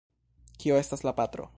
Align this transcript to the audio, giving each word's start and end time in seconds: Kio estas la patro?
Kio 0.63 0.79
estas 0.85 1.07
la 1.09 1.15
patro? 1.21 1.49